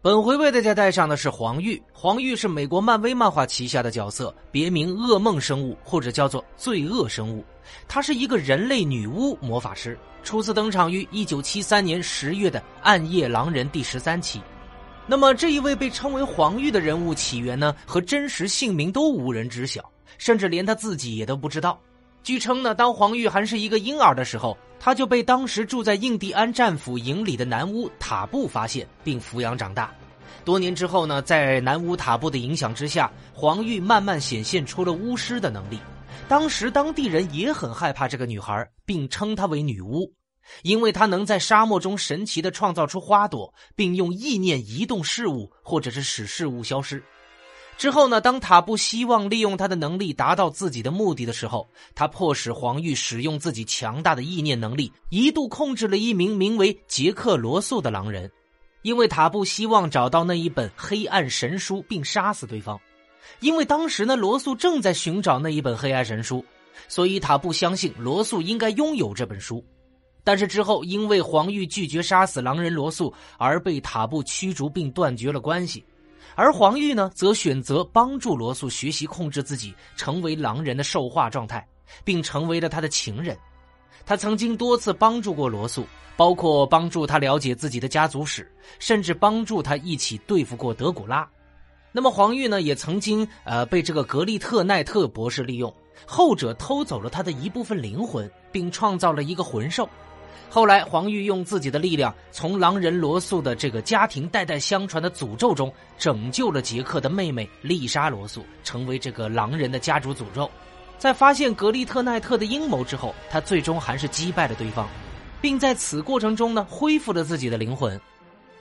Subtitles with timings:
[0.00, 1.82] 本回为大家带上的是黄玉。
[1.92, 7.44] 黄玉是美国漫威漫画旗下的角色，别名噩梦生物或者叫做罪恶生物。
[7.88, 14.40] 她是一个人类女巫魔法师，初次登场于1973年十月的《暗夜狼人》第十三期。
[15.04, 19.82] 那么这一位被称为黄玉的人物起源呢，和真实姓名都无人知晓，
[20.16, 21.76] 甚至连他自己也都不知道。
[22.22, 29.92] 据称呢，当黄玉还是一个婴儿的时候，他就被当时住在印第安战俘营里的男巫塔布发现并抚养长大。
[30.44, 35.78] 多年之后呢，在男巫塔布的影响之下，黄玉慢慢显现出了巫师的能力。
[36.26, 40.12] 当时当地人也很害怕这个女孩，并称她为女巫，
[40.62, 47.02] 因为她能在沙漠中神奇的创造出花朵，并用意念移动事物，或者是使事物消失。
[47.78, 48.20] 之后呢？
[48.20, 58.28] 当塔布希望利用他的能力达到自己的目的的时候，他迫使黄玉使用自己强大的意念能力，一度控制了一名名为杰克罗素的狼人。
[58.82, 62.80] 因为塔布希望找到那一本黑暗神书，并杀死对方。
[63.38, 66.44] 因为当时呢，罗素正在寻找那一本黑暗神书，
[66.88, 69.64] 所以塔布相信罗素应该拥有这本书。
[70.24, 75.84] 但是之后，因为黄玉拒绝杀死狼人罗素，而被塔布驱逐并断绝了关系。
[76.38, 81.66] 而黄玉呢，则选择帮助罗素学习控制自己，成为狼人的兽化状态，
[82.04, 83.36] 并成为了他的情人。
[84.06, 85.84] 他曾经多次帮助过罗素，
[86.16, 91.28] 包括帮助他了解自己的家族史，甚至帮助他一起对付过德古拉。
[91.90, 95.74] 那么黄玉呢，也曾经呃被这个格利特奈特博士利用，
[96.06, 99.88] 后者偷走了他的一部分灵魂，并创造了一个魂兽。
[100.50, 110.50] 后来，黄玉用自己的力量，从狼人罗素的这个家庭代代相传的诅咒中，拯救了杰克的妹妹丽莎罗素，成为这个狼人的家族诅咒。
[110.96, 114.88] 在发现格利特奈特的阴谋之后，他最终还是击败了对方，
[115.40, 118.00] 并在此过程中呢，恢复了自己的灵魂。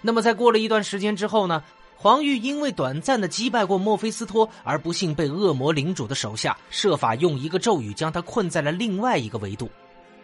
[0.00, 1.62] 那么，在过了一段时间之后呢，
[1.96, 9.70] 黄玉因为短暂的击败过墨菲斯托，而不幸被恶魔领主的手下设法用一个咒语将他困在了另外一个维度。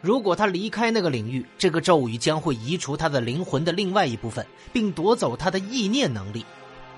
[0.00, 6.44] 如果他离开那个领域，这个咒语将会移除他的灵魂的另外一部分，并夺走他的意念能力。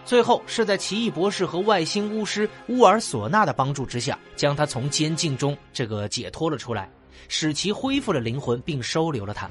[0.04, 6.90] 最后是在奇异博士和外星巫师乌尔索纳的帮助之下，将他从监禁中这个解脱了出来，
[7.28, 9.50] 使其恢复了灵魂，并收留了他。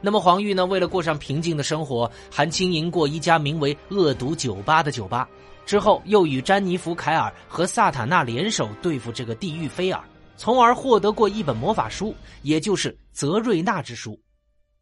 [0.00, 0.64] 那么黄玉呢？
[0.64, 5.28] 为了过上平静的生活，还经营过一家名为“恶毒酒吧”的酒吧。
[5.66, 10.00] 之后又与詹妮弗·凯尔和萨塔纳联手对付这个地狱菲尔。
[10.38, 14.18] 从而获得过一本魔法书，也就是泽瑞纳之书。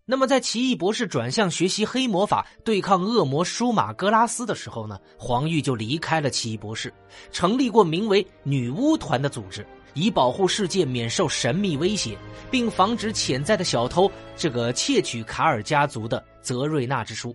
[0.05, 6.95] 那么，在奇异博士转向学习黑魔法、对抗恶魔舒马格拉斯的时候呢，黄玉就离开了奇异博士，
[7.33, 12.17] 成立过名为女巫团的组织，以保护世界免受神秘威胁，
[12.51, 17.35] 并防止潜在的小偷这个窃取卡尔家族的泽瑞纳之书。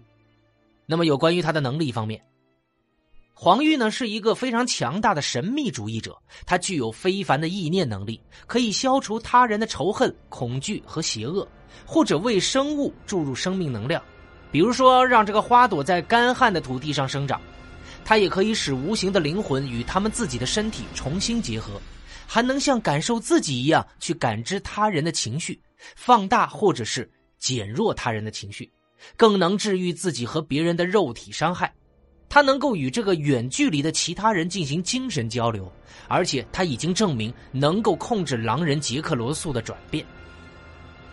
[0.85, 2.21] 那么，有关于他的能力方面。
[3.33, 6.15] 黄玉呢是一个非常强大的神秘主义者，
[6.45, 11.47] 他具有非凡的意念能力，可以消除他人的仇恨、恐惧和邪恶，
[11.85, 14.01] 或者为生物注入生命能量，
[14.51, 17.41] 比如说让这个花朵在干旱的土地上生长。
[18.03, 21.79] 他也可以使无形的灵魂与他们自己的身体重新结合，
[22.27, 25.59] 还能像感受自己一样去感知他人的情绪，
[25.95, 27.09] 放大或者是
[27.39, 28.71] 减弱他人的情绪，
[29.15, 31.71] 更能治愈自己和别人的肉体伤害。
[32.33, 35.69] 他能够与这个远距离的其他人进行精神交流，
[36.07, 40.05] 而且他已经证明能够控制狼人杰克罗素的转变。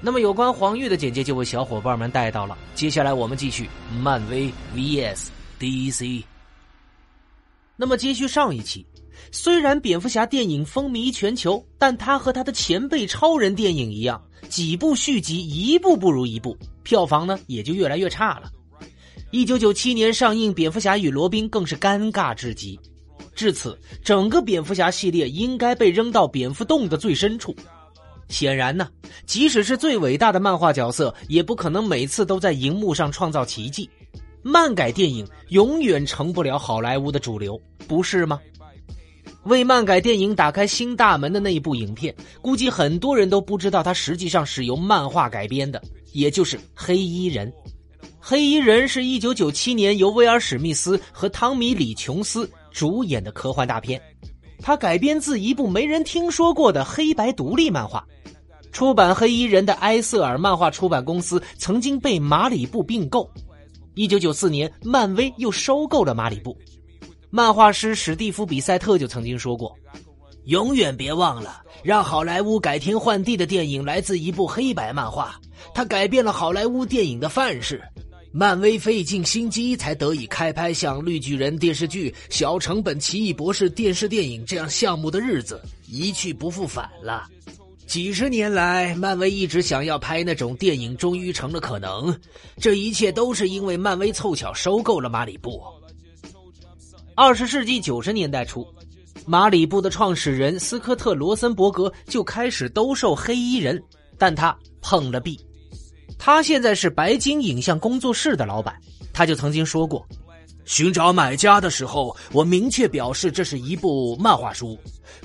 [0.01, 2.57] 那么，有关黄玉的简介就为小伙伴们带到了。
[2.77, 3.69] 接下来我们继续
[4.01, 5.27] 漫威 VS
[5.59, 6.23] DC。
[7.75, 8.87] 那么，接续上一期，
[9.33, 18.49] 虽然蝙蝠侠电影风靡全球，但他和他的前辈超人电影一样，几部续集一部不如一部，票房呢也就越来越差了。
[19.31, 22.81] 一九九七年上映《蝙蝠侠与罗宾》更是尴尬至极，
[23.35, 27.55] 至此，整个蝙蝠侠系列应该被扔到蝙蝠洞的最深处。
[28.29, 28.89] 显然呢，
[29.27, 33.89] 即使是最伟大的漫画角色，也不可能每次都在荧幕上创造奇迹。
[34.43, 38.41] 漫改电影永远成不了好莱坞的主流，不是吗？
[39.45, 45.83] 为漫改电影打开新大门的那一部影片，估计很多人都不知道，它实际上是由漫画改编的，
[46.13, 47.53] 也就是《黑衣人》。
[48.31, 53.99] 黑衣人是一九九七年由威尔史密斯和汤米李琼斯主演的科幻大片，
[54.61, 58.07] 它改编自一部没人听说过的黑白独立漫画。
[58.71, 63.27] 出版黑衣人的埃瑟尔漫画出版公司曾经被马里布并购。
[63.95, 66.55] 一九九四年，漫威又收购了马里布。
[67.31, 69.75] 漫画师史蒂夫比塞特就曾经说过
[70.45, 75.35] ：“永远别忘了，让好莱坞改天换地的电影来自一部黑白漫画，
[75.73, 77.83] 它改变了好莱坞电影的范式。”
[78.31, 87.27] 漫威费尽心机才得以开拍像《绿巨人》电视剧、小成本《奇异博士》电视电影这样项目的日子一去不复返了。
[87.87, 92.15] 几十年来，漫威一直想要拍那种电影，终于成了可能。
[92.59, 95.63] 这一切都是因为漫威凑巧收购了马里布。
[97.15, 98.67] 二十世纪九十年代初，
[99.25, 103.83] 马里布的创始人斯科特·罗森伯格就开始兜售黑衣人，
[104.19, 105.41] 但他碰了壁。
[106.19, 108.75] 他现在是白金影像工作室的老板，
[109.13, 110.05] 他就曾经说过
[110.67, 114.77] ：“寻找买家的时候，我明确表示这是一部漫画书。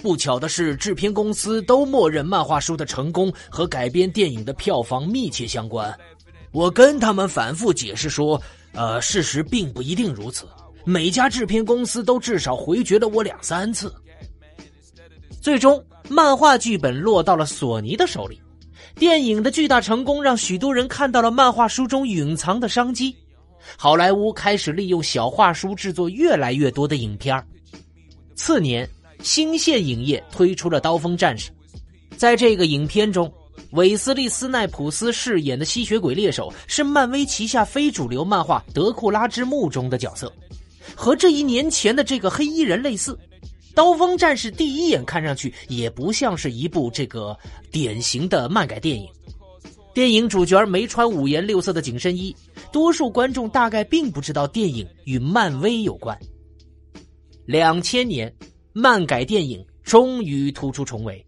[0.01, 5.93] 不巧的是，制片公司都默认漫画书的成功和改编电影的票房密切相关。
[6.51, 8.41] 我跟他们反复解释说，
[8.73, 10.47] 呃，事实并不一定如此。
[10.85, 13.93] 每家制片公司都至少回绝了我两三次。
[15.41, 18.39] 最终，漫画剧本落到了索尼的手里。”
[18.95, 23.15] 电影的巨大成功让许多人看到了漫画书中隐藏的商机，
[23.75, 27.43] 好莱坞开始利用小画书制作越来越多的影片
[28.35, 28.87] 次年，
[29.21, 31.51] 新线影业推出了《刀锋战士》。
[32.15, 33.31] 在这个影片中，
[33.71, 40.31] 韦斯利·斯奈普斯饰演的吸血鬼猎手是漫威旗下非主流漫画《德库拉之墓》中的角色，
[40.95, 43.17] 和这一年前的这个黑衣人类似。
[43.75, 47.35] 刀锋战士第一眼看上去也不像是一部这个
[47.71, 49.09] 典型的漫改电影。
[49.93, 52.35] 电影主角没穿五颜六色的紧身衣，
[52.71, 56.17] 多数观众大概并不知道电影与漫威有关。
[57.45, 58.33] 两千年，
[58.73, 61.23] 漫改电影终于突出重围。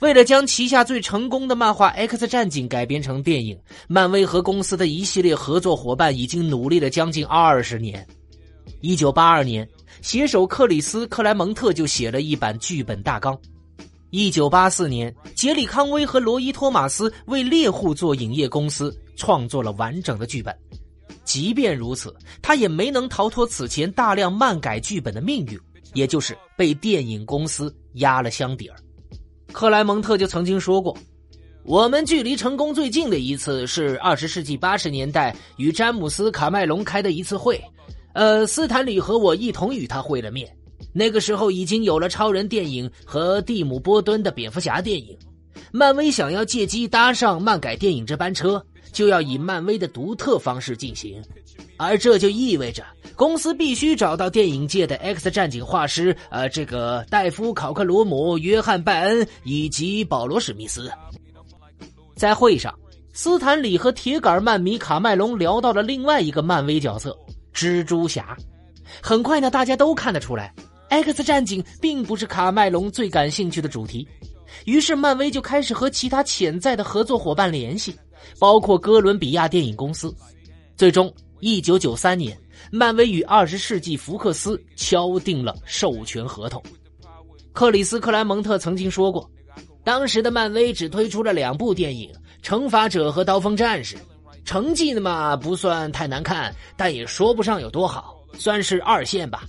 [0.00, 3.58] 为了将旗下最成功的漫画《X 战警》改编成电影，
[3.88, 8.06] 漫威和公司的一系列合作伙伴已经努力了将近二十年。
[8.80, 9.68] 一九八二年。
[10.00, 13.38] 写手克里斯·克莱蒙特就写了一版剧本大纲。
[14.10, 20.54] 一九八四年，杰里·康威和罗伊·托马斯为猎户座影业公司创作了完整的剧本。
[21.24, 25.58] 即便如此，他也没能逃脱此前大量漫改剧本的命运，
[25.94, 28.76] 也就是被电影公司压了箱底儿。
[29.50, 30.94] 克莱蒙特就曾经说过
[31.64, 37.58] ：“我们距离成功最近的一次是二十世纪八十年代与詹姆斯·卡麦隆开的一次会。”
[38.14, 40.54] 呃，斯坦李和我一同与他会了面。
[40.92, 45.16] 那个时候已经有了超人电影和蒂姆·波顿的蝙蝠侠电影。
[45.70, 48.62] 漫威想要借机搭上漫改电影这班车，
[48.92, 51.22] 就要以漫威的独特方式进行，
[51.78, 52.84] 而这就意味着
[53.16, 60.90] 公司必须找到电影界的 X 战警画师，呃，这个戴夫·考克罗姆、约翰·拜恩以及保罗·史密斯。
[62.16, 62.74] 在会上，
[63.14, 67.16] 斯坦李和铁杆漫迷卡麦隆聊到了另外一个漫威角色。
[67.54, 68.36] 蜘蛛侠，
[69.02, 70.52] 很快呢，大家都看得出来
[70.88, 74.06] ，X 战警并不是卡麦隆最感兴趣的主题。
[74.64, 77.94] 于是，漫威就开始和其他潜在的合作伙伴联系，
[78.38, 80.14] 包括哥伦比亚电影公司。
[80.76, 82.36] 最终，一九九三年，
[82.70, 86.62] 漫威与二十世纪福克斯敲定了授权合同。
[87.52, 89.28] 克里斯·克莱蒙特曾经说过，
[89.84, 92.10] 当时的漫威只推出了两部电影，
[92.46, 93.96] 《惩罚者》和《刀锋战士》。
[94.44, 99.44] 成绩呢嘛不算太难看，但也说不上有多好，算是二线吧。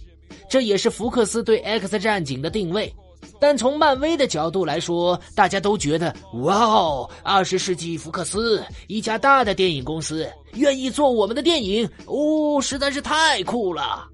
[0.50, 2.94] 这也是福克斯对 X 战警的定位。
[3.40, 14.08] 但从漫威的角度来说，大家都觉得哇哦，二十世纪福克斯一家大的电影公司愿意做我们的电影，哦，实在是太酷了。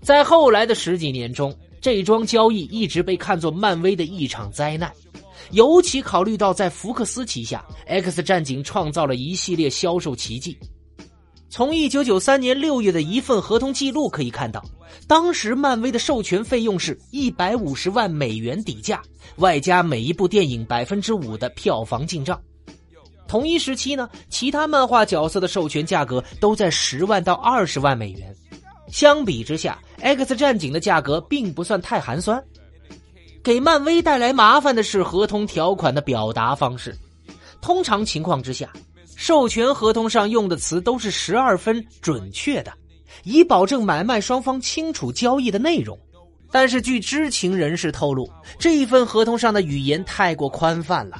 [0.00, 4.92] 在后来的十几年中，这桩交易一直被看作漫威的一场灾难。
[5.50, 10.56] 尤其考虑到在福克斯旗下，X 战警创造了一系列销售奇迹。
[11.50, 14.64] 从一九九三年六月的一份合同记录可以看到，
[15.06, 19.02] 当时漫威的授权费用是一百五十万美元底价，
[19.36, 22.40] 外加每一部电影百分之五的票房进账。
[23.28, 28.34] 同一时期呢，其他漫画角色的授权价格都在十万到二十万美元。
[28.88, 32.42] 相比之下，X 战警的价格并不算太寒酸。
[33.42, 36.96] 给漫威带来麻烦的是合同条款的表达方式。
[37.60, 38.72] 通常情况之下，
[39.16, 42.72] 授权合同上用的词都是十二分准确的，
[43.24, 45.98] 以保证买卖双方清楚交易的内容。
[46.52, 51.16] 但是，据知情人士透露，这一份合同上的语言太过宽泛了，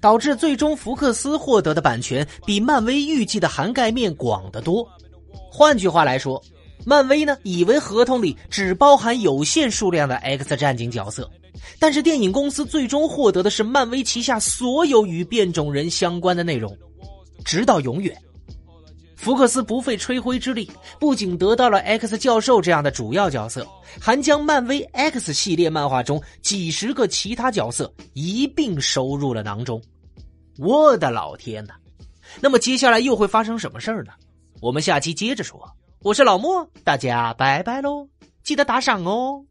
[0.00, 4.86] 导致最终福克斯获得的版权比漫威预计的涵盖面广得多。
[5.50, 6.42] 换句话来说，
[6.84, 11.28] 漫威呢以为合同里只包含有限数量的 X 战警角色。
[11.78, 16.76] 但是电影公司最终获得的是漫威旗下所有与变种人相关的内容，
[17.44, 18.16] 直到永远。
[19.16, 20.70] 福克斯不费吹灰之力，
[21.00, 23.66] 不仅得到了 X 教授这样的主要角色，
[23.98, 29.82] 还将漫威 X 系列漫画中几十个其他角色一并收入了囊中。
[30.58, 31.74] 我的老天呐
[32.40, 34.12] 那么接下来又会发生什么事儿呢？
[34.60, 35.60] 我们下期接着说。
[36.02, 38.06] 我是老莫，大家拜拜喽，
[38.44, 39.44] 记得打赏哦。